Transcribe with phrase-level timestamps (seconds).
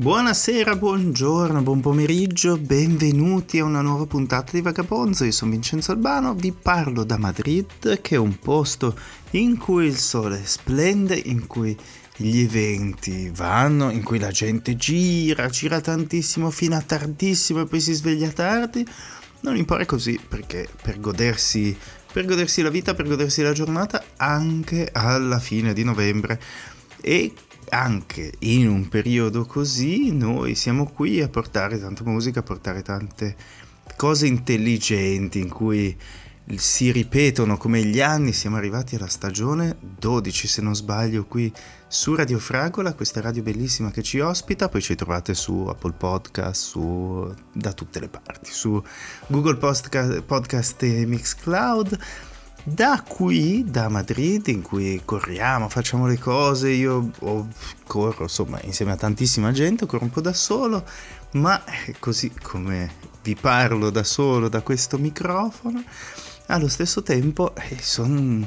[0.00, 5.24] Buonasera, buongiorno, buon pomeriggio, benvenuti a una nuova puntata di Vagabonzo.
[5.24, 8.96] Io sono Vincenzo Albano, vi parlo da Madrid, che è un posto
[9.30, 11.76] in cui il sole splende, in cui
[12.14, 17.80] gli eventi vanno, in cui la gente gira, gira tantissimo fino a tardissimo e poi
[17.80, 18.86] si sveglia tardi.
[19.40, 21.76] Non importa così, perché per godersi,
[22.12, 26.40] per godersi la vita, per godersi la giornata, anche alla fine di novembre.
[27.00, 27.32] E
[27.70, 33.36] anche in un periodo così noi siamo qui a portare tanta musica, a portare tante
[33.96, 35.96] cose intelligenti in cui
[36.56, 41.52] si ripetono come gli anni, siamo arrivati alla stagione 12 se non sbaglio qui
[41.86, 46.62] su Radio Fragola, questa radio bellissima che ci ospita, poi ci trovate su Apple Podcast,
[46.62, 48.82] su, da tutte le parti, su
[49.26, 51.98] Google Podcast, Podcast e Mixcloud
[52.68, 57.48] da qui, da Madrid, in cui corriamo, facciamo le cose, io oh,
[57.86, 60.84] corro insomma insieme a tantissima gente, corro un po' da solo,
[61.32, 61.62] ma
[61.98, 62.90] così come
[63.22, 65.82] vi parlo da solo da questo microfono,
[66.46, 68.46] allo stesso tempo eh, son,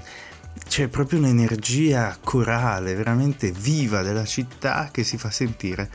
[0.67, 5.90] c'è proprio un'energia corale, veramente viva della città che si fa sentire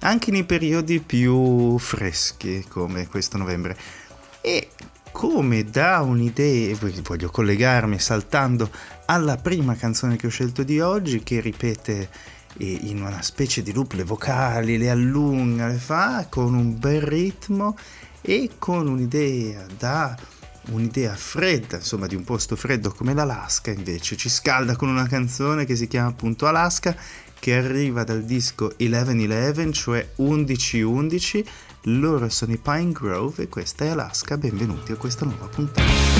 [0.00, 3.76] anche nei periodi più freschi come questo novembre.
[4.40, 4.68] E
[5.20, 8.70] come da un'idea, voglio collegarmi saltando
[9.04, 12.08] alla prima canzone che ho scelto di oggi, che ripete
[12.56, 17.02] eh, in una specie di loop le vocali, le allunga, le fa con un bel
[17.02, 17.76] ritmo
[18.22, 20.16] e con un'idea da
[20.70, 25.66] un'idea fredda, insomma di un posto freddo come l'Alaska invece ci scalda con una canzone
[25.66, 26.96] che si chiama appunto Alaska
[27.38, 31.44] che arriva dal disco 1111, cioè 1111
[31.84, 36.19] loro sono i Pine Grove e questa è Alaska, benvenuti a questa nuova puntata.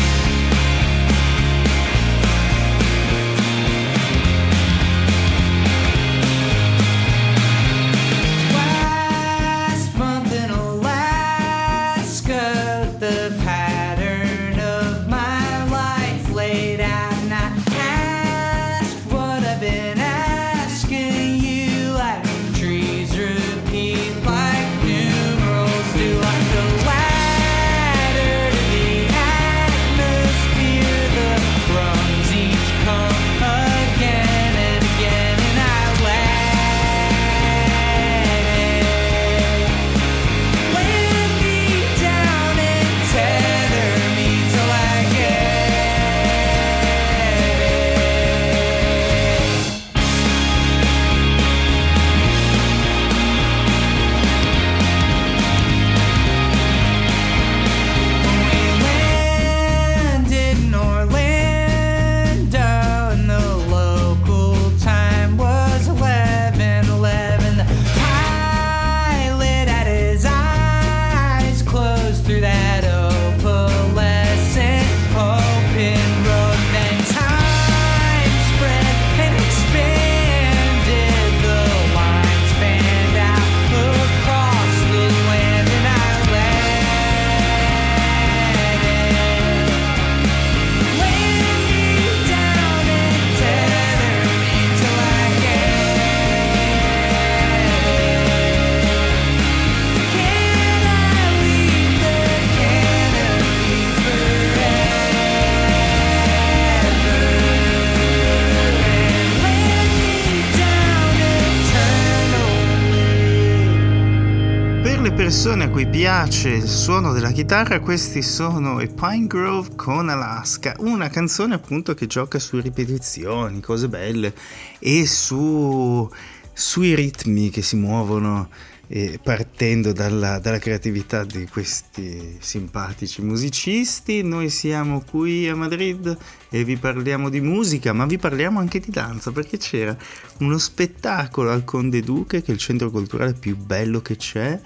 [116.22, 121.94] Piace il suono della chitarra, questi sono i Pine Grove con Alaska, una canzone appunto
[121.94, 124.34] che gioca su ripetizioni, cose belle
[124.78, 126.06] e su,
[126.52, 128.50] sui ritmi che si muovono
[128.88, 134.22] eh, partendo dalla, dalla, creatività di questi simpatici musicisti.
[134.22, 136.18] Noi siamo qui a Madrid
[136.50, 139.96] e vi parliamo di musica, ma vi parliamo anche di danza perché c'era
[140.40, 144.60] uno spettacolo al Conde Duque, che è il centro culturale più bello che c'è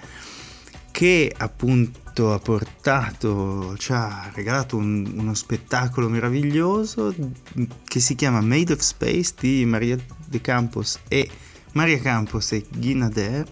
[0.95, 7.13] che appunto ha portato, ci ha regalato un, uno spettacolo meraviglioso
[7.83, 11.29] che si chiama Made of Space di Maria De Campos e
[11.73, 13.45] Maria Campos e Guinader,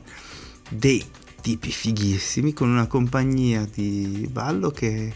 [0.70, 1.04] dei
[1.42, 5.14] tipi fighissimi, con una compagnia di ballo che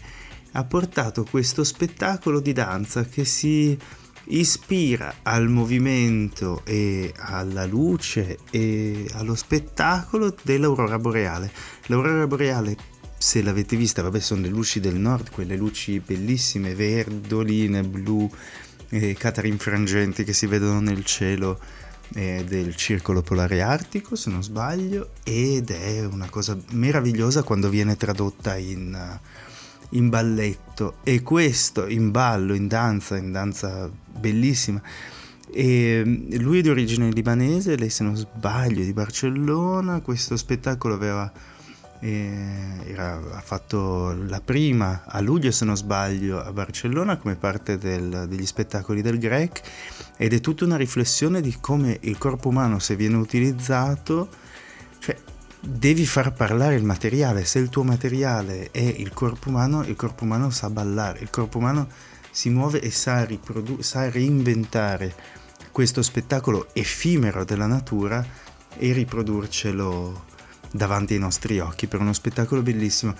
[0.52, 3.78] ha portato questo spettacolo di danza che si
[4.30, 11.50] ispira al movimento e alla luce e allo spettacolo dell'aurora boreale.
[11.90, 12.76] L'aurora boreale,
[13.16, 18.30] se l'avete vista, vabbè, sono le luci del nord, quelle luci bellissime, verdoline, blu,
[18.90, 21.58] eh, catarinfrangenti che si vedono nel cielo
[22.12, 27.96] eh, del Circolo Polare Artico, se non sbaglio, ed è una cosa meravigliosa quando viene
[27.96, 29.18] tradotta in,
[29.90, 30.96] in balletto.
[31.02, 34.82] E questo in ballo, in danza, in danza bellissima.
[35.50, 40.92] E mm, lui è di origine libanese, lei se non sbaglio di Barcellona, questo spettacolo
[40.92, 41.32] aveva
[42.00, 48.26] era, ha fatto la prima a luglio se non sbaglio a Barcellona come parte del,
[48.28, 49.60] degli spettacoli del Grec
[50.16, 54.28] ed è tutta una riflessione di come il corpo umano se viene utilizzato
[54.98, 55.16] cioè
[55.60, 57.44] devi far parlare il materiale.
[57.44, 61.58] Se il tuo materiale è il corpo umano il corpo umano sa ballare il corpo
[61.58, 61.88] umano
[62.30, 65.12] si muove e sa, riprodu- sa reinventare
[65.72, 68.24] questo spettacolo effimero della natura
[68.76, 70.27] e riprodurcelo
[70.70, 73.14] davanti ai nostri occhi per uno spettacolo bellissimo.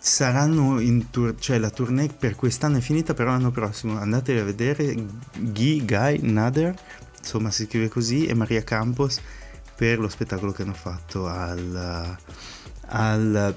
[0.00, 4.44] Saranno in tour, cioè la tournée per quest'anno è finita, però l'anno prossimo andate a
[4.44, 4.94] vedere
[5.36, 6.74] Guy, Guy Nader,
[7.18, 9.20] insomma si scrive così, e Maria Campos
[9.74, 12.16] per lo spettacolo che hanno fatto al,
[12.86, 13.56] al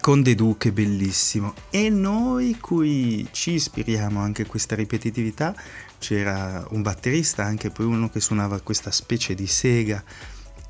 [0.00, 1.54] Conde Duque, bellissimo.
[1.70, 5.54] E noi cui ci ispiriamo anche a questa ripetitività,
[5.98, 10.02] c'era un batterista, anche poi uno che suonava questa specie di sega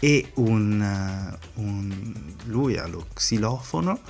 [0.00, 0.80] e un,
[1.54, 4.00] uh, un, lui ha lo xilofono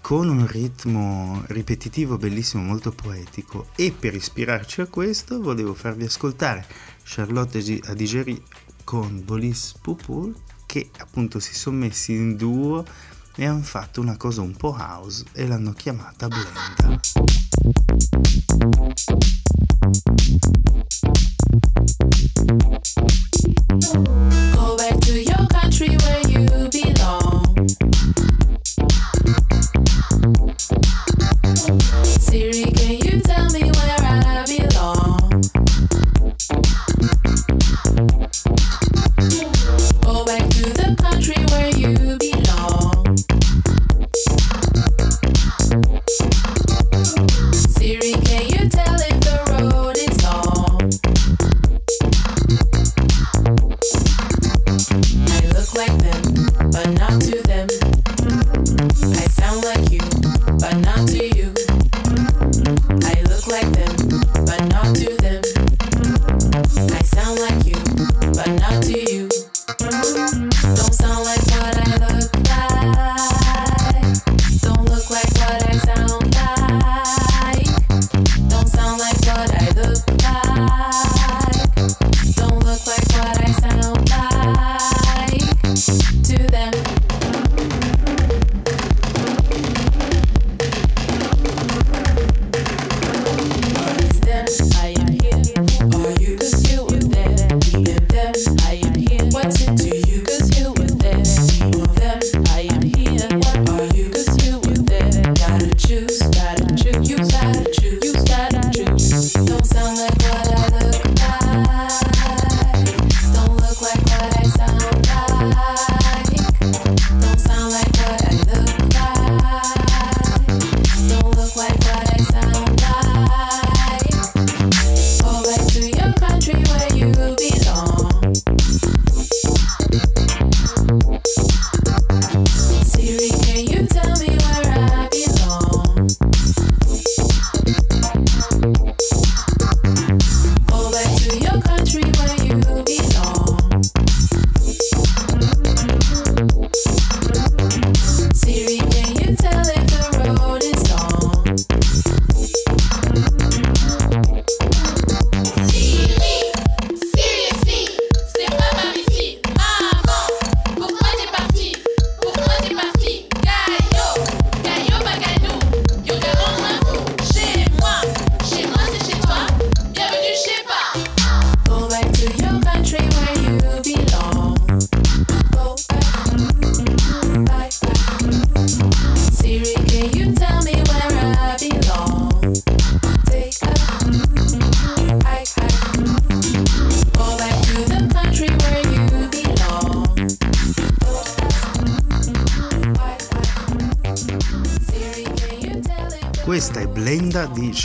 [0.00, 6.64] con un ritmo ripetitivo bellissimo, molto poetico e per ispirarci a questo volevo farvi ascoltare
[7.02, 8.42] Charlotte Adigeri
[8.84, 10.34] con Bolis Pupul
[10.64, 12.84] che appunto si sono messi in duo
[13.36, 17.00] e hanno fatto una cosa un po' house e l'hanno chiamata Blenda.
[23.78, 24.47] di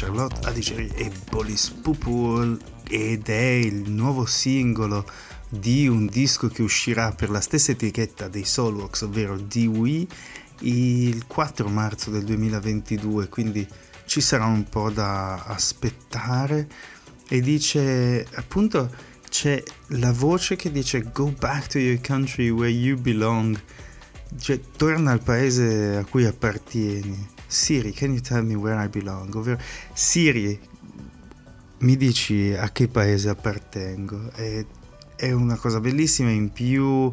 [0.04, 5.10] Charlotte Adigeri e Bolis Pupul ed è il nuovo singolo
[5.48, 10.06] di un disco che uscirà per la stessa etichetta dei Solwax, ovvero DWE,
[10.60, 13.66] il 4 marzo del 2022, quindi
[14.06, 16.68] ci sarà un po' da aspettare
[17.30, 18.94] e dice appunto
[19.30, 23.58] c'è la voce che dice go back to your country where you belong,
[24.38, 27.33] cioè torna al paese a cui appartieni.
[27.54, 29.34] Siri, can you tell me where I belong?
[29.36, 29.60] Ovvero,
[29.94, 30.60] Siri,
[31.80, 34.32] mi dici a che paese appartengo?
[34.34, 34.66] È,
[35.16, 37.12] è una cosa bellissima, in più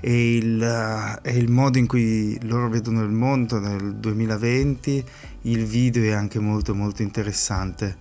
[0.00, 5.04] è il, è il, modo in cui loro vedono il mondo nel 2020,
[5.42, 7.96] il video è anche molto molto interessante.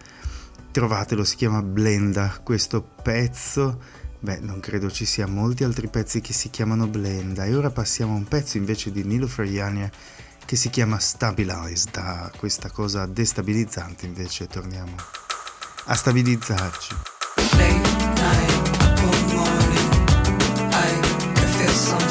[0.72, 3.80] Trovatelo, si chiama Blenda, questo pezzo.
[4.20, 7.46] Beh, non credo ci sia molti altri pezzi che si chiamano Blenda.
[7.46, 9.90] E ora passiamo a un pezzo invece di Nilo Fraiania
[10.48, 11.90] che si chiama Stabilize.
[11.92, 14.96] Da questa cosa destabilizzante invece torniamo
[15.88, 16.96] a stabilizzarci.
[21.34, 22.07] Questa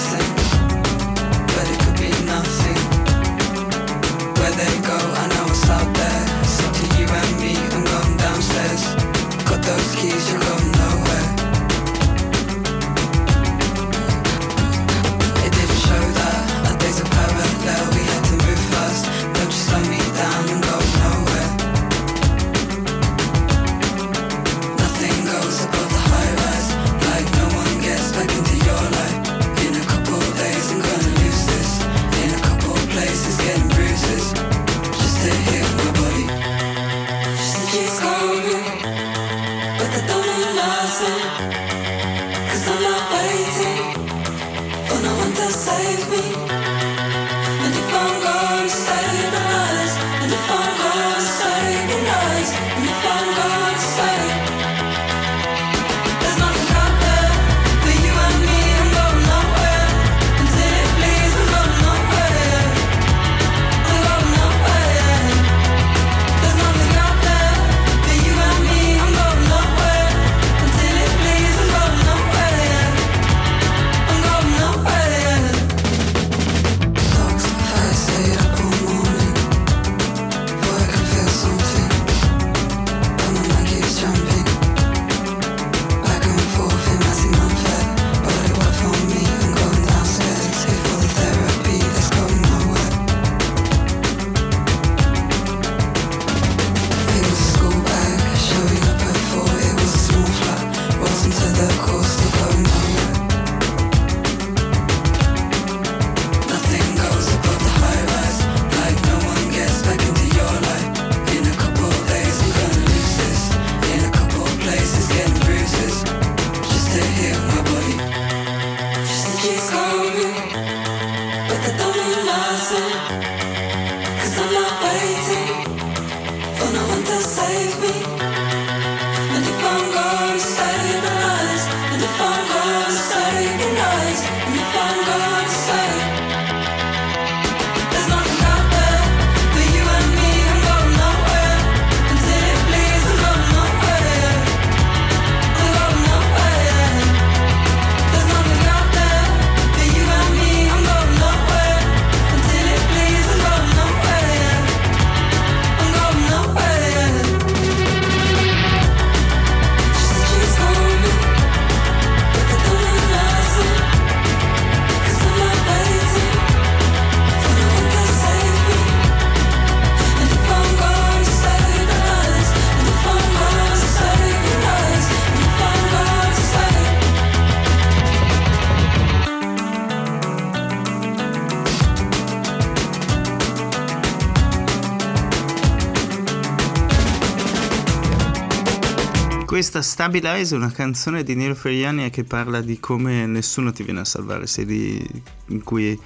[189.96, 194.04] Stabilize è una canzone di Nero Feriani che parla di come nessuno ti viene a
[194.04, 195.98] salvare, sei lì in cui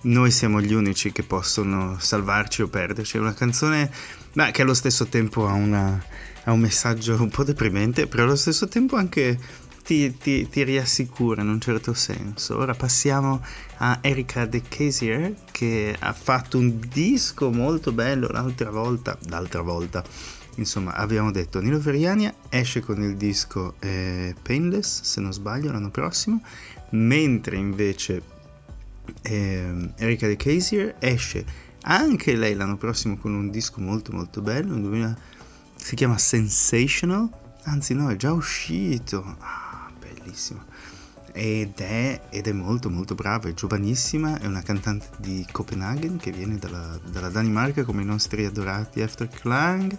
[0.00, 3.16] noi siamo gli unici che possono salvarci o perderci.
[3.16, 3.92] È una canzone
[4.32, 6.04] beh, che allo stesso tempo ha, una,
[6.42, 9.38] ha, un messaggio un po' deprimente, però allo stesso tempo anche
[9.84, 12.58] ti, ti, ti, riassicura in un certo senso.
[12.58, 13.40] Ora passiamo
[13.76, 20.02] a Erika De Casier che ha fatto un disco molto bello l'altra volta, l'altra volta
[20.58, 25.90] Insomma, abbiamo detto Nilo Veriania esce con il disco eh, Painless, se non sbaglio, l'anno
[25.90, 26.42] prossimo,
[26.90, 28.22] mentre invece
[29.22, 31.44] eh, Erika De Casier esce
[31.82, 35.16] anche lei l'anno prossimo con un disco molto molto bello, 2000,
[35.76, 37.30] si chiama Sensational,
[37.62, 40.64] anzi no, è già uscito, ah, bellissimo.
[41.32, 46.32] Ed è, ed è, molto molto brava, è giovanissima, è una cantante di Copenaghen che
[46.32, 49.96] viene dalla, dalla Danimarca come i nostri adorati After Klang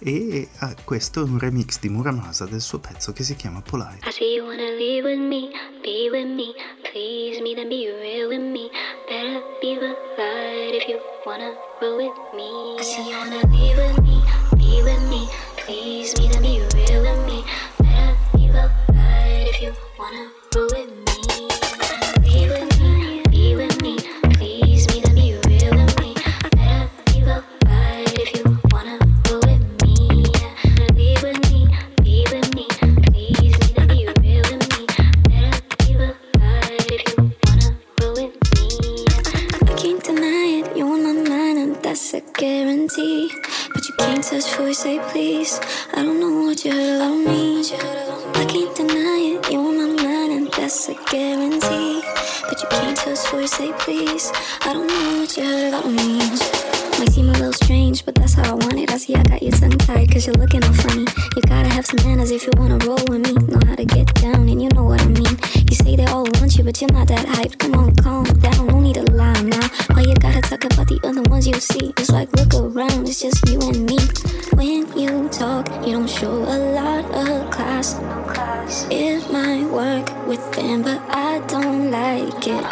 [0.00, 4.08] e ah, questo è un remix di Muramasa del suo pezzo che si chiama Polite.
[4.08, 5.50] I see you wanna leave with me,
[5.82, 8.70] be with me, please me then be real with me,
[9.08, 12.76] better be polite if you wanna roll with me.
[12.78, 14.22] I see you wanna leave with me,
[14.56, 17.44] be with me, please me then be real with me,
[17.78, 21.67] better be polite if you wanna roll with me.
[44.78, 45.58] Say please.
[45.92, 47.64] I don't know what you heard about me.
[48.38, 52.00] I can't deny it, you're on my mind, and that's a guarantee.
[52.48, 54.30] But you can't just for say please.
[54.60, 56.18] I don't know what you heard about me.
[56.96, 58.92] Might seem a little strange, but that's how I want it.
[58.92, 61.06] I see I got you tongue tied, cause you're looking all funny.
[61.34, 63.32] You gotta have some manners if you wanna roll with me.
[63.32, 65.38] Know how to get down, and you know what I mean.
[65.68, 67.58] You say they all want you, but you're not that hyped.
[67.58, 68.77] Come on, calm down,
[69.98, 71.92] Why you gotta talk about the other ones you see?
[71.98, 73.98] It's like, look around, it's just you and me.
[74.54, 77.98] When you talk, you don't show a lot of class.
[78.92, 82.64] It might work with them, but I don't like it.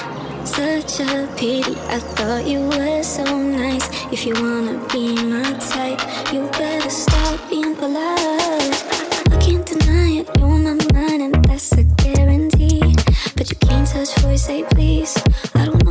[0.47, 3.89] Such a pity, I thought you were so nice.
[4.13, 5.99] If you wanna be my type,
[6.33, 8.79] you better stop being polite.
[9.35, 12.95] I can't deny it, you're my mind, and that's a guarantee.
[13.35, 15.19] But you can't touch voice, say please.
[15.57, 15.86] I don't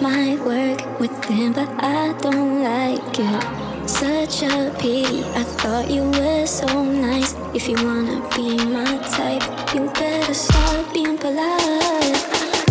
[0.00, 3.88] might work with them, but I don't like it.
[3.88, 7.34] Such a pity, I thought you were so nice.
[7.54, 9.42] If you wanna be my type,
[9.74, 12.18] you better start being polite.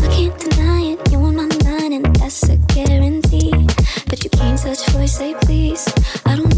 [0.03, 3.51] I can't deny it, you're on my mind, and that's a guarantee.
[4.07, 5.85] But you can't touch voice, say please.
[6.25, 6.54] I don't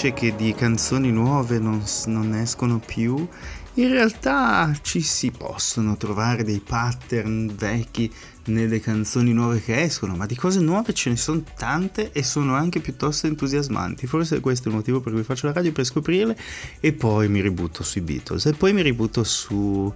[0.00, 3.26] dice che di canzoni nuove non, non, escono più,
[3.74, 8.08] in realtà ci si possono trovare dei pattern vecchi
[8.44, 12.54] nelle canzoni nuove che escono, ma di cose nuove ce ne sono tante e sono
[12.54, 14.06] anche piuttosto entusiasmanti.
[14.06, 16.38] Forse questo è il motivo per cui faccio la radio per scoprirle
[16.78, 19.92] e poi mi ributto sui Beatles e poi mi ributto su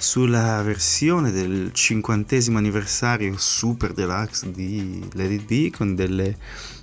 [0.00, 6.38] sulla versione del cinquantesimo anniversario super deluxe di Let It Be con delle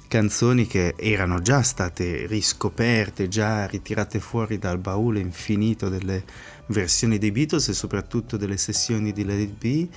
[0.08, 6.24] canzoni che erano già state riscoperte, già ritirate fuori dal baule infinito delle
[6.68, 9.88] versioni dei Beatles e soprattutto delle sessioni di It Be,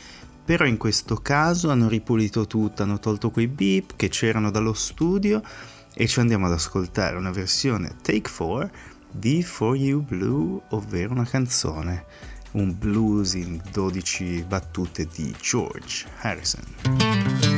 [0.44, 5.42] però in questo caso hanno ripulito tutto, hanno tolto quei beep che c'erano dallo studio
[5.94, 8.70] e ci andiamo ad ascoltare una versione Take 4
[9.12, 12.04] di For You Blue, ovvero una canzone,
[12.52, 17.49] un blues in 12 battute di George Harrison.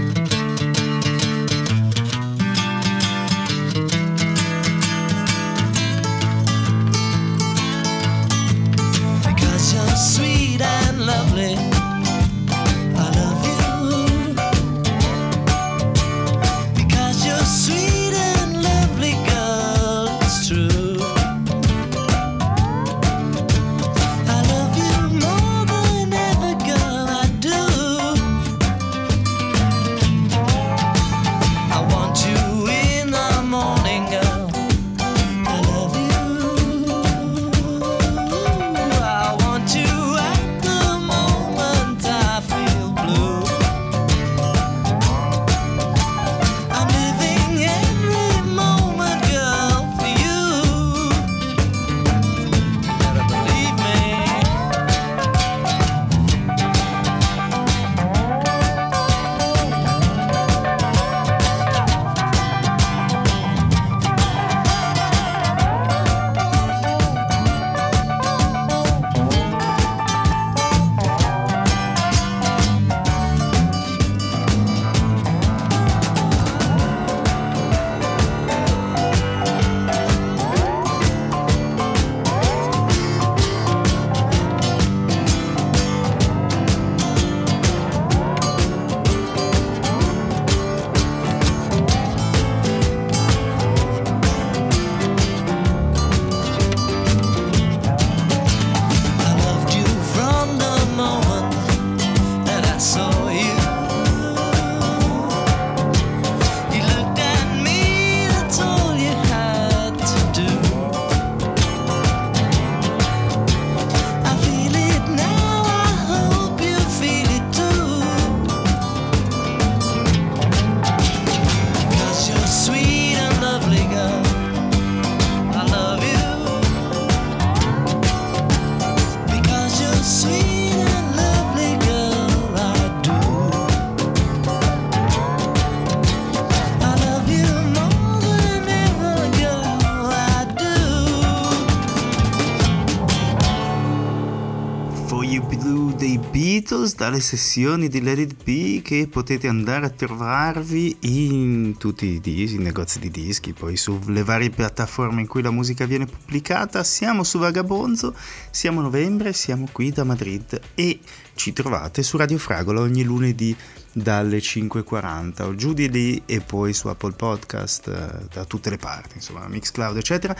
[147.12, 152.56] Dalle sessioni di Let It Be che potete andare a trovarvi in tutti i, dischi,
[152.56, 156.82] i negozi di dischi, poi sulle varie piattaforme in cui la musica viene pubblicata.
[156.82, 158.14] Siamo su Vagabonzo,
[158.50, 161.00] siamo a novembre, siamo qui da Madrid e
[161.34, 163.54] ci trovate su Radio Fragola ogni lunedì
[163.92, 168.78] dalle 5.40 o giù di lì e poi su Apple Podcast eh, da tutte le
[168.78, 170.34] parti, insomma Mixcloud eccetera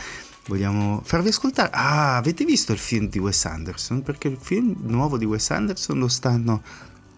[0.47, 1.69] vogliamo farvi ascoltare.
[1.73, 4.01] Ah, avete visto il film di Wes Anderson?
[4.01, 6.61] Perché il film nuovo di Wes Anderson lo stanno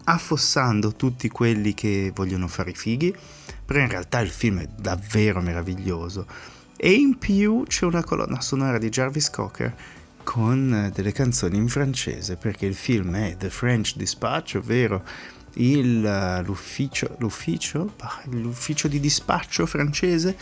[0.04, 3.14] affossando tutti quelli che vogliono fare i fighi,
[3.64, 6.26] però in realtà il film è davvero meraviglioso.
[6.76, 9.74] E in più c'è una colonna sonora di Jarvis Cocker
[10.22, 15.02] con delle canzoni in francese, perché il film è The French Dispatch, ovvero
[15.54, 17.94] il, l'ufficio, l'ufficio,
[18.30, 20.36] l'ufficio di dispaccio francese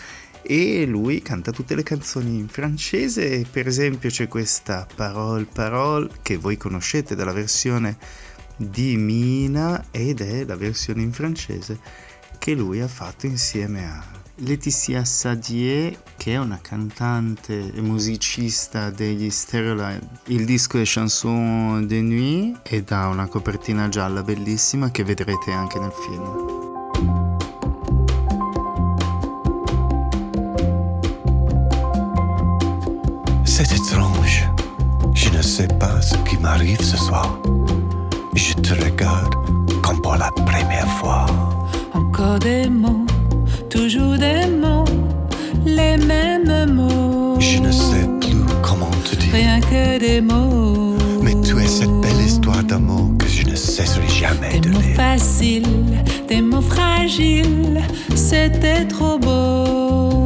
[0.46, 6.37] e lui canta tutte le canzoni in francese per esempio c'è questa Parole Parole che
[6.37, 7.96] voi conoscete dalla versione
[8.57, 11.78] di Mina ed è la versione in francese
[12.38, 14.04] che lui ha fatto insieme a
[14.37, 22.02] Laetitia Sadier che è una cantante e musicista degli Stereolite il disco è Chanson de
[22.02, 26.63] Nuit ed ha una copertina gialla bellissima che vedrete anche nel film
[33.57, 34.49] C'est étrange.
[35.14, 37.38] Je ne sais pas ce qui m'arrive ce soir.
[38.35, 39.33] Je te regarde
[39.81, 41.27] comme pour la première fois.
[41.93, 43.07] Encore des mots,
[43.71, 44.85] toujours des mots,
[45.64, 47.37] les mêmes mots.
[47.38, 49.33] Je ne sais plus comment te dire.
[49.33, 50.97] Rien que des mots.
[51.23, 54.81] Mais tu es cette belle histoire d'amour que je ne cesserai jamais des de mots
[54.81, 54.97] lire.
[54.97, 57.81] faciles, des mots fragiles,
[58.17, 60.24] c'était trop beau.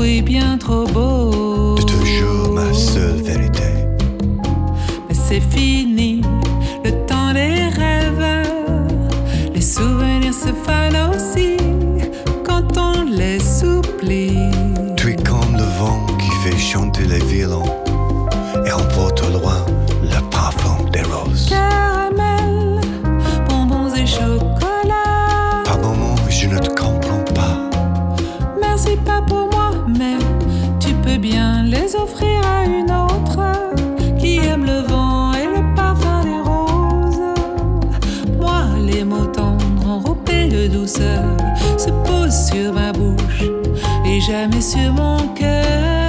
[0.00, 1.74] Oui, bien trop beau.
[1.74, 3.62] Toujours ma seule vérité.
[5.06, 5.79] Mais c'est fini,
[31.10, 33.40] peux bien les offrir à une autre
[34.18, 37.20] qui aime le vent et le parfum des roses.
[38.38, 41.36] Moi, les mots tendres enrobés de douceur
[41.78, 43.42] se posent sur ma bouche
[44.06, 45.99] et jamais sur mon cœur.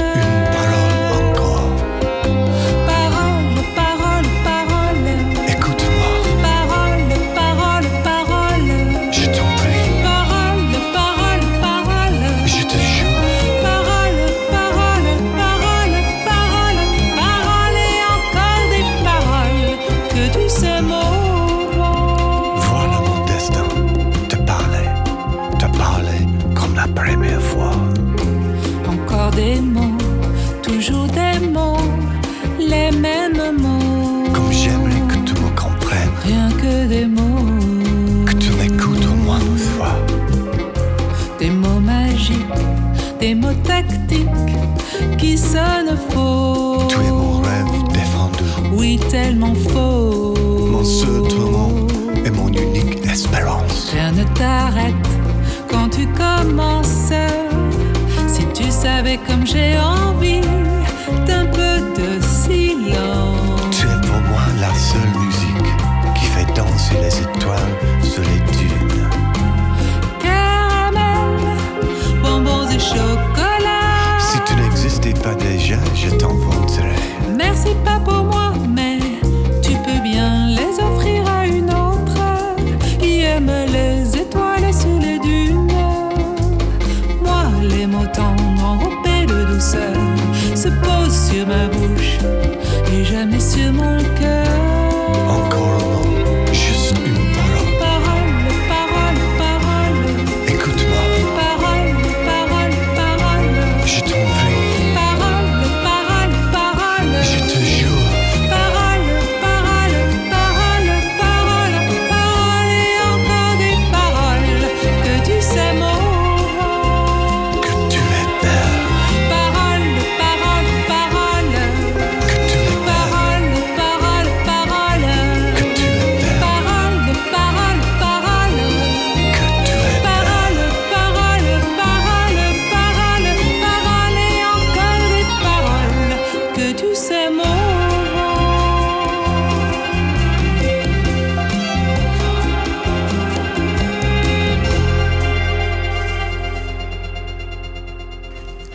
[59.17, 59.90] comme géant.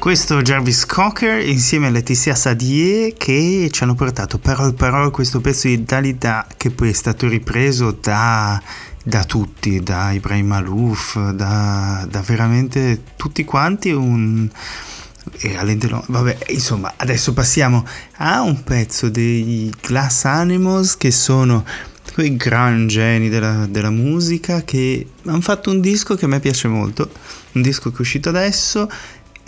[0.07, 5.66] Questo Jarvis Cocker insieme a Letizia Sadie che ci hanno portato parole parole questo pezzo
[5.66, 8.62] di Dalida che poi è stato ripreso da,
[9.03, 14.49] da tutti, da Ibrahim Alouf, da, da veramente tutti quanti un...
[15.38, 17.85] E all'interno, vabbè, insomma, adesso passiamo
[18.19, 21.64] a un pezzo dei Glass Animals che sono
[22.12, 26.69] quei gran geni della, della musica che hanno fatto un disco che a me piace
[26.69, 27.11] molto,
[27.53, 28.88] un disco che è uscito adesso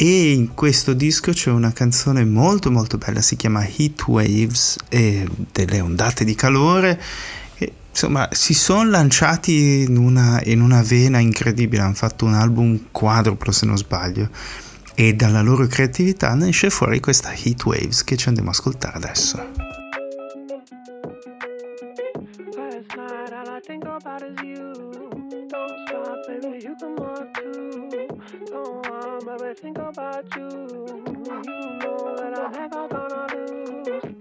[0.00, 5.26] e in questo disco c'è una canzone molto molto bella, si chiama Heat Waves e
[5.50, 7.02] delle ondate di calore.
[7.58, 12.90] E, insomma, si sono lanciati in una, in una vena incredibile, hanno fatto un album
[12.92, 14.30] quadruplo se non sbaglio
[14.94, 18.96] e dalla loro creatività ne esce fuori questa Heat Waves che ci andiamo a ascoltare
[18.98, 19.77] adesso.
[29.54, 30.48] Think about you.
[30.48, 31.42] You
[31.80, 34.14] know that I'm never gonna lose.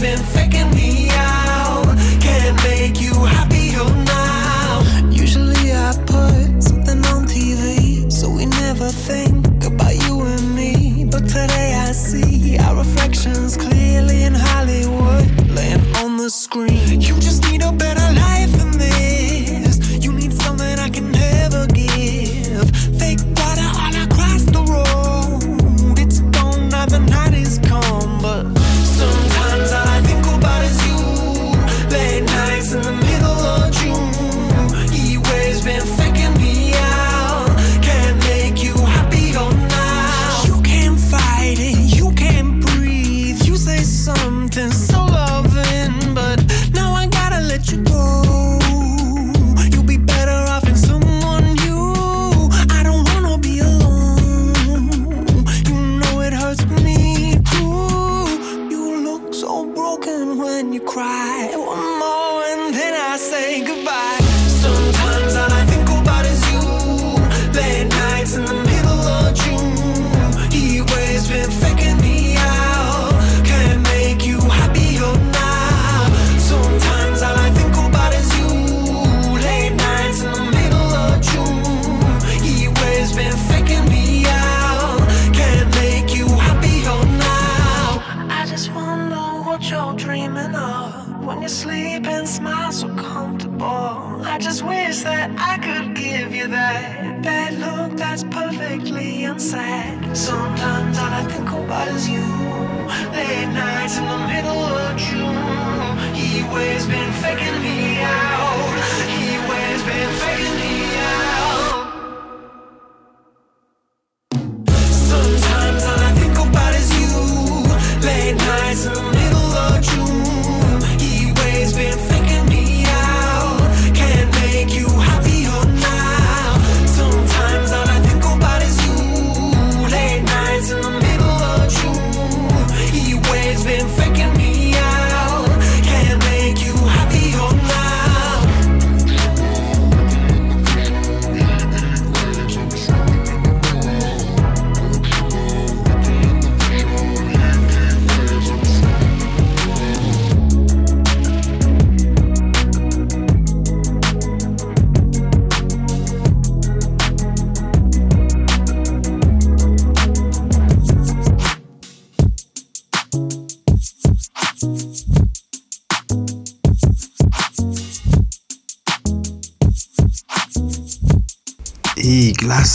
[0.00, 0.37] been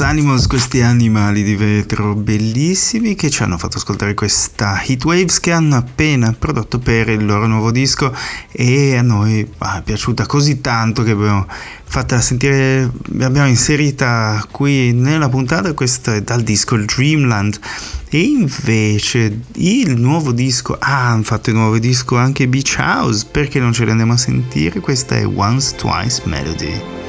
[0.04, 5.78] Animals, questi animali di vetro bellissimi che ci hanno fatto ascoltare questa Heatwaves che hanno
[5.78, 8.14] appena prodotto per il loro nuovo disco
[8.52, 11.48] e a noi ah, è piaciuta così tanto che abbiamo
[11.84, 17.60] fatta sentire, l'abbiamo inserita qui nella puntata, questo è dal disco Dreamland
[18.10, 23.60] e invece il nuovo disco, ah hanno fatto il nuovo disco anche Beach House, perché
[23.60, 24.80] non ce li andiamo a sentire?
[24.82, 27.03] Questa è Once Twice Melody.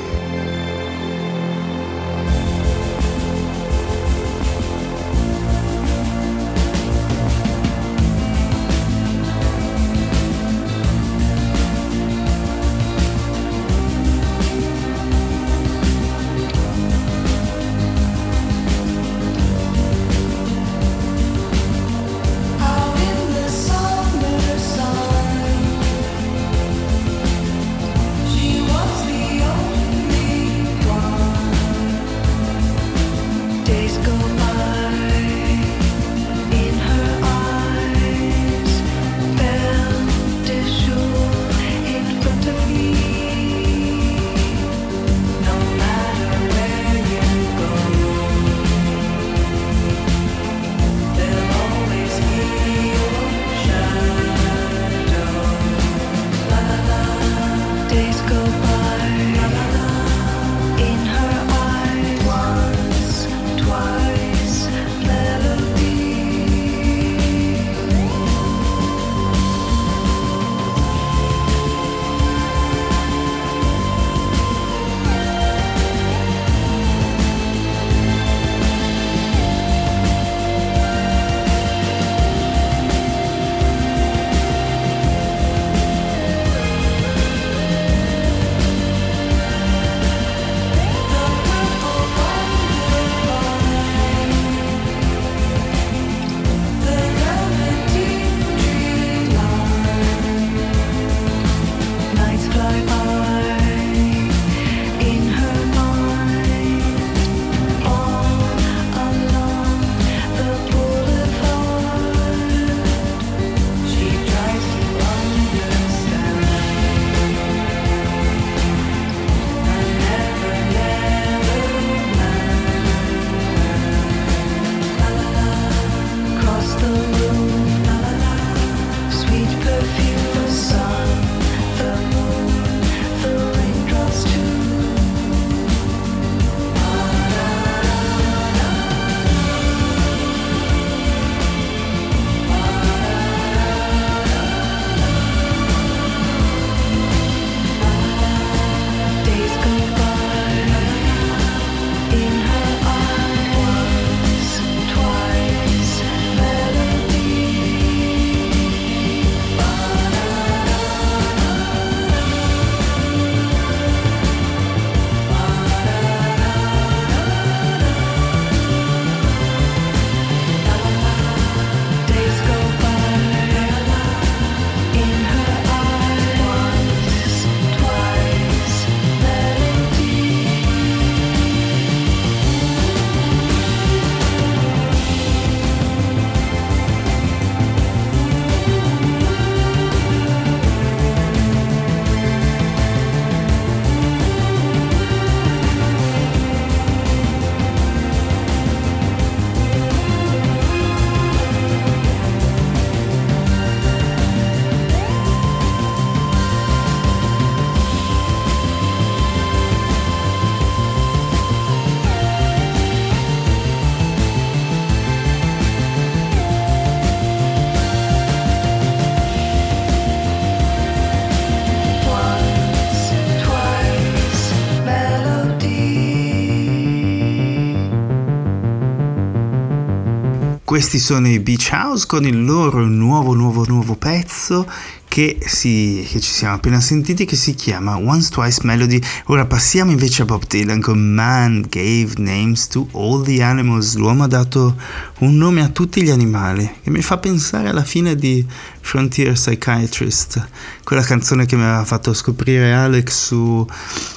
[230.75, 234.69] Questi sono i Beach House con il loro nuovo, nuovo, nuovo pezzo
[235.07, 239.01] che, si, che, ci siamo appena sentiti che si chiama Once Twice Melody.
[239.27, 243.95] Ora passiamo invece a Bob Dylan con Man Gave Names to All the Animals.
[243.95, 244.75] L'uomo ha dato
[245.19, 248.45] un nome a tutti gli animali che mi fa pensare alla fine di
[248.81, 250.45] Frontier Psychiatrist,
[250.83, 253.65] quella canzone che mi aveva fatto scoprire Alex su,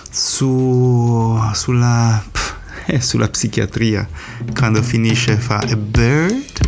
[0.10, 2.24] su sulla
[3.00, 4.08] sulla psichiatria.
[4.54, 6.67] Quando finisce fa a bird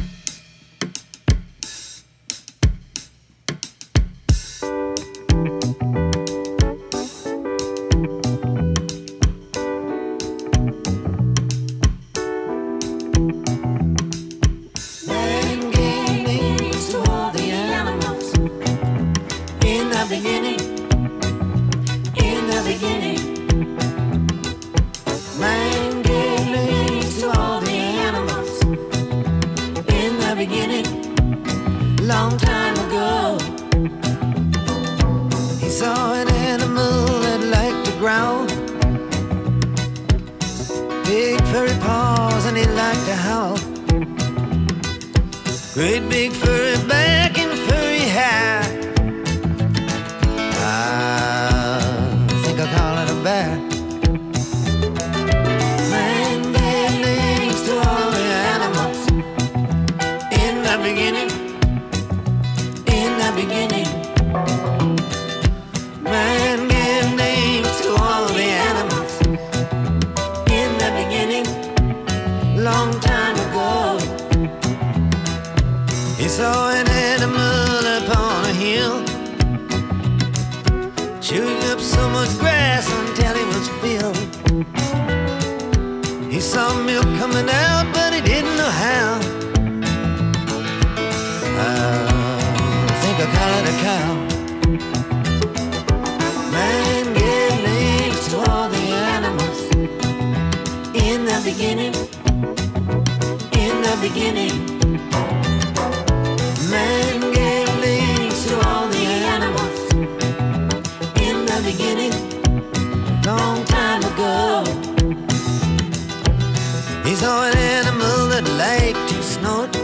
[117.20, 119.76] He saw an animal that liked to snort,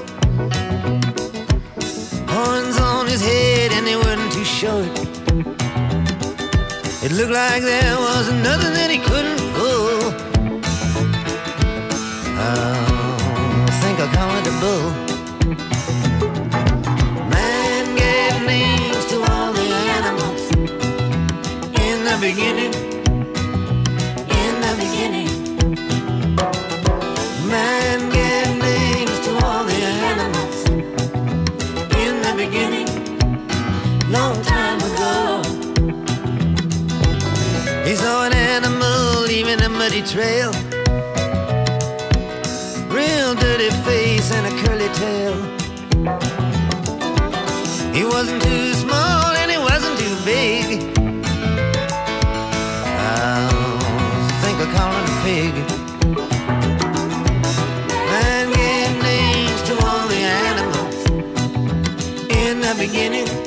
[2.30, 4.88] horns on his head, and they weren't too short.
[7.04, 10.14] It looked like there was nothing that he couldn't pull.
[12.40, 13.18] Oh,
[13.68, 14.92] I think I'll call it a bull.
[17.30, 17.66] Man
[39.56, 40.52] leaving a muddy trail.
[42.90, 45.36] Real dirty face and a curly tail.
[47.94, 50.82] He wasn't too small and he wasn't too big.
[52.98, 53.50] I
[54.42, 55.54] think I call him a pig.
[58.12, 60.96] Man gave names to all the animals
[62.30, 63.45] in the beginning.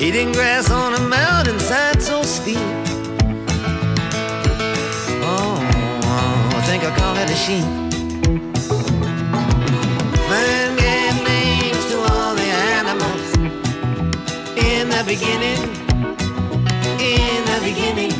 [0.00, 2.56] Eating grass on a mountainside so steep.
[5.26, 5.58] Oh,
[6.54, 7.64] I think I call it a sheep.
[10.30, 13.34] Man gave names to all the animals
[14.56, 15.58] in the beginning.
[17.00, 18.14] In the beginning.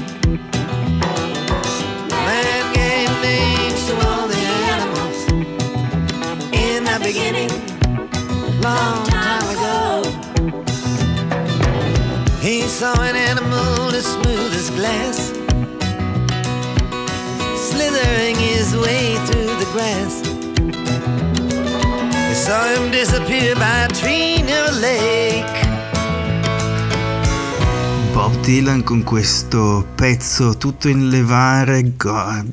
[2.26, 4.43] Man gave names to all the
[4.74, 5.18] animals
[6.53, 7.51] in the beginning,
[8.61, 9.18] long time
[12.49, 15.32] He saw an animal as smooth as glass,
[17.68, 20.22] slithering his way through the grass.
[22.26, 25.66] He saw him disappear by a tree near a lake.
[28.14, 32.51] Bob Dylan con questo pezzo tutto in levare God.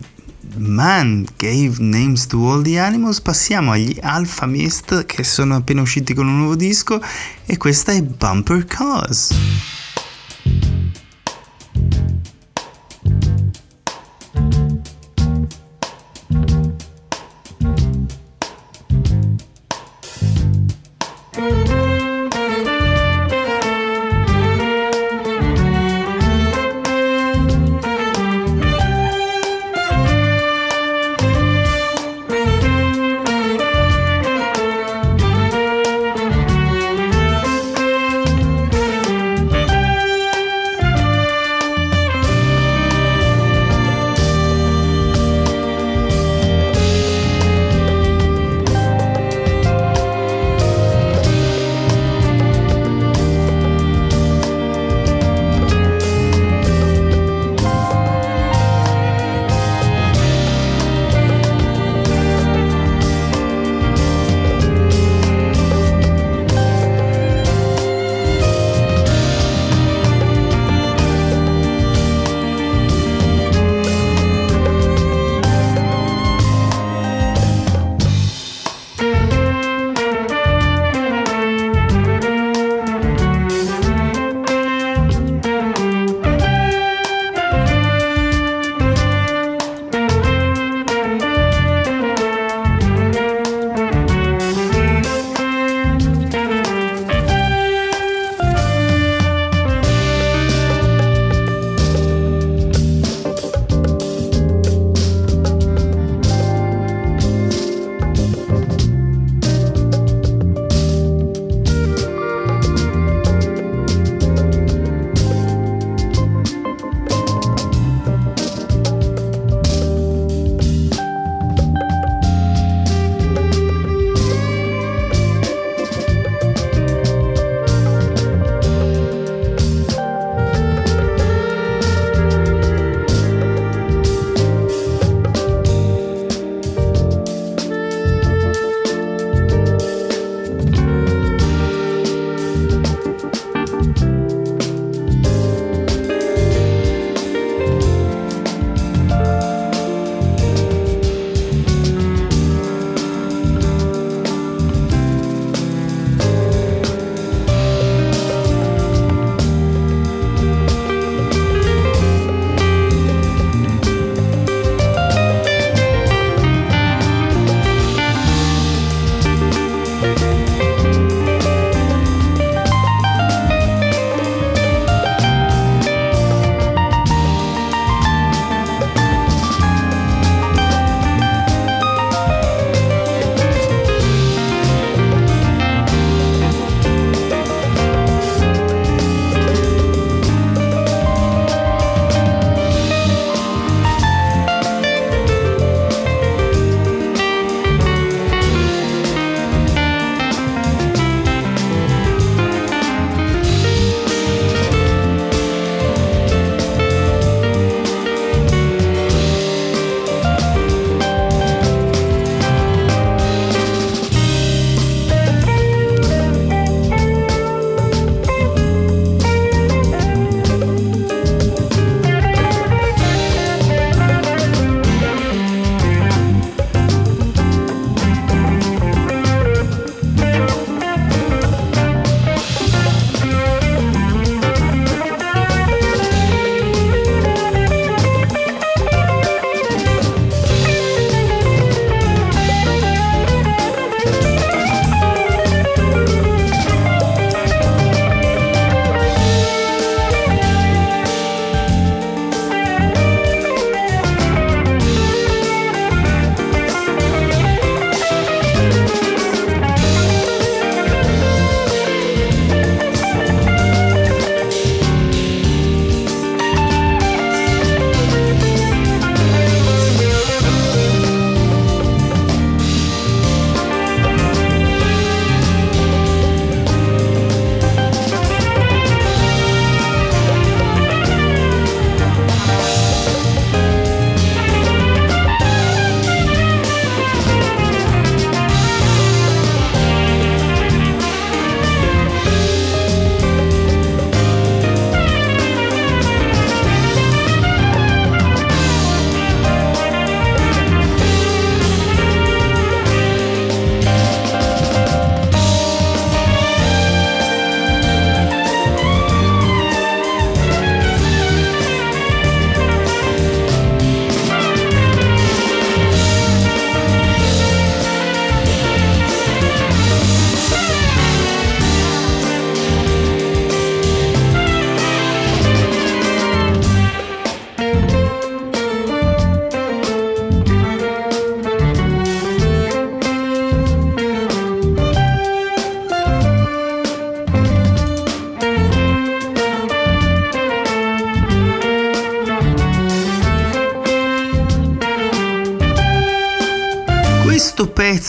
[0.58, 3.22] Man gave names to all the animals.
[3.22, 7.02] Passiamo agli Alpha Mist che sono appena usciti con un nuovo disco
[7.46, 9.75] e questa è Bumper Cars.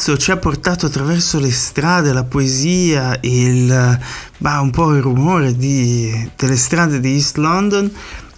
[0.07, 3.99] Pezzo ci ha portato attraverso le strade, la poesia, il,
[4.39, 7.91] bah, un po' il rumore di, delle strade di East London,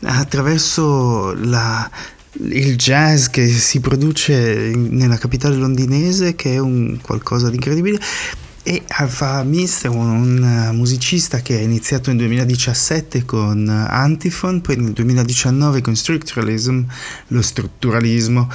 [0.05, 1.91] attraverso la,
[2.33, 8.01] il jazz che si produce nella capitale londinese, che è un qualcosa di incredibile.
[8.63, 14.93] E Alfa Mist è un musicista che ha iniziato nel 2017 con Antiphon, poi nel
[14.93, 16.81] 2019 con Structuralism,
[17.29, 18.49] lo strutturalismo,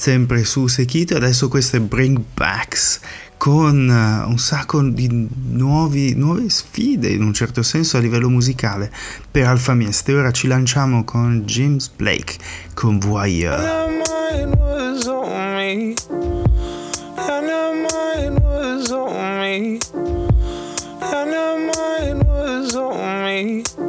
[0.00, 3.00] sempre su Sekito, adesso questo è Bring Backs
[3.36, 8.90] con un sacco di nuovi, nuove sfide in un certo senso a livello musicale
[9.30, 12.38] per Alfa Mist e ora ci lanciamo con James Blake
[12.72, 13.88] con Voyeur.
[23.40, 23.79] Cause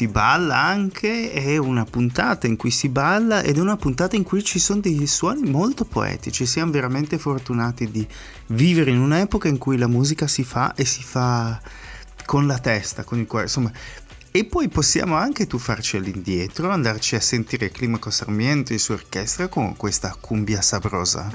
[0.00, 4.22] si balla anche, è una puntata in cui si balla ed è una puntata in
[4.22, 6.46] cui ci sono dei suoni molto poetici.
[6.46, 8.06] Siamo veramente fortunati di
[8.46, 11.60] vivere in un'epoca in cui la musica si fa e si fa
[12.24, 13.70] con la testa, con il cuore, insomma.
[14.30, 19.76] E poi possiamo anche tuffarci all'indietro, andarci a sentire Climaco Sarmiento e il orchestra con
[19.76, 21.30] questa cumbia sabrosa.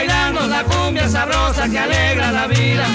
[0.00, 2.86] Bailando la cumbia sabrosa que alegra la vida.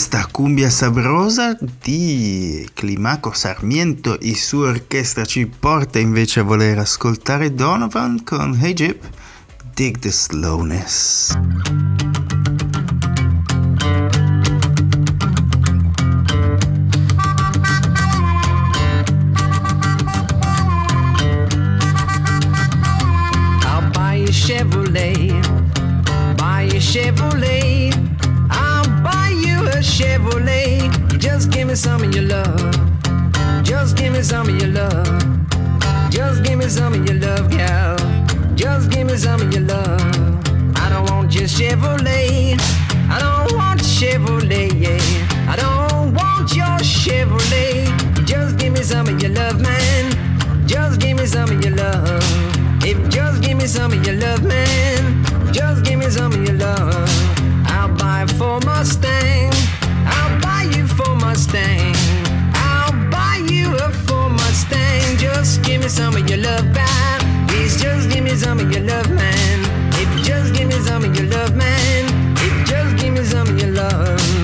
[0.00, 7.52] Questa cumbia sabrosa di Climaco Sarmiento e sua orchestra ci porta invece a voler ascoltare
[7.52, 9.06] Donovan con Hey Jip,
[9.74, 11.36] Dig the Slowness.
[36.70, 37.96] Some of your love, gal.
[38.54, 40.00] Just give me some of your love.
[40.76, 42.56] I don't want your Chevrolet.
[43.10, 45.50] I don't want Chevrolet, yeah.
[45.50, 47.86] I don't want your Chevrolet.
[48.24, 50.66] Just give me some of your love, man.
[50.68, 52.22] Just give me some of your love.
[52.84, 55.24] If you just give me some of your love, man.
[55.52, 57.08] Just give me some of your love.
[57.66, 59.50] I'll buy for Mustang.
[60.06, 61.99] I'll buy you for Mustang.
[65.80, 67.48] Give me some of your love, man.
[67.48, 69.60] Please just give me some of your love, man.
[69.94, 72.04] If you just give me some of your love, man.
[72.36, 74.39] If you just give me some of your love.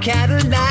[0.00, 0.69] Cadillac.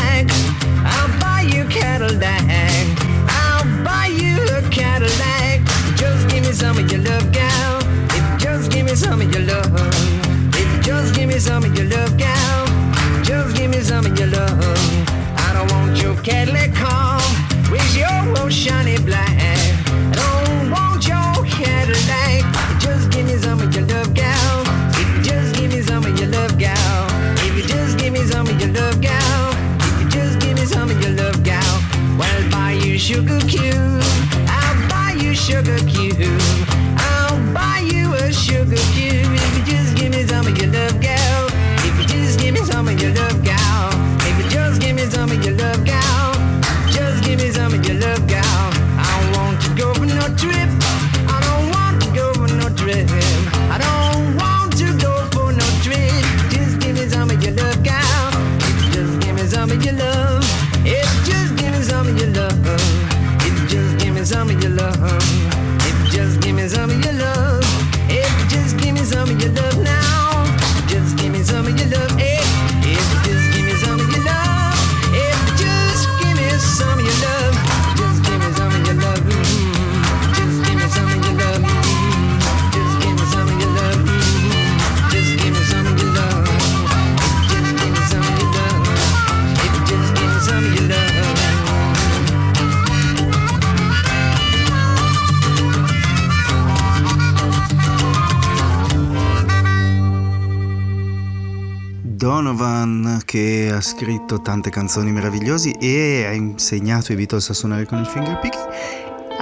[103.80, 108.68] Ha scritto tante canzoni meravigliosi e ha insegnato ai Beatles a suonare con il fingerpicking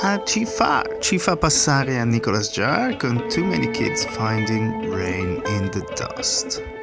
[0.02, 5.42] ah, ci, fa, ci fa passare a Nicholas Jar con Too Many Kids Finding Rain
[5.48, 6.77] in the Dust.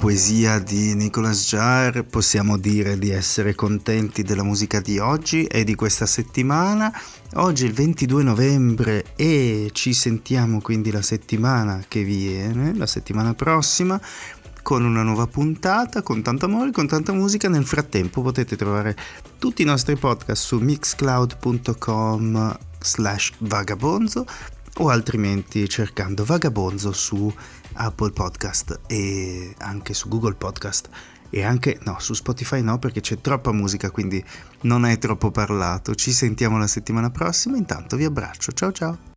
[0.00, 5.74] Poesia di Nicholas Jar possiamo dire di essere contenti della musica di oggi e di
[5.74, 6.90] questa settimana.
[7.34, 13.34] Oggi è il 22 novembre e ci sentiamo quindi la settimana che viene, la settimana
[13.34, 14.00] prossima,
[14.62, 17.50] con una nuova puntata, con tanto amore, con tanta musica.
[17.50, 18.96] Nel frattempo potete trovare
[19.38, 24.24] tutti i nostri podcast su mixcloud.com slash vagabonzo
[24.78, 27.32] o altrimenti cercando Vagabonzo su
[27.74, 30.88] Apple Podcast e anche su Google Podcast
[31.30, 34.22] e anche no, su Spotify no perché c'è troppa musica, quindi
[34.62, 35.94] non è troppo parlato.
[35.94, 38.52] Ci sentiamo la settimana prossima, intanto vi abbraccio.
[38.52, 39.09] Ciao ciao.